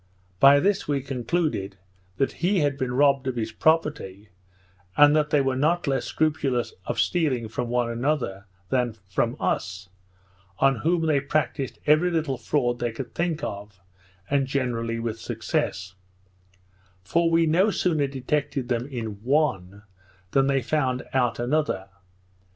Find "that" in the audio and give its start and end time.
2.17-2.31, 5.15-5.29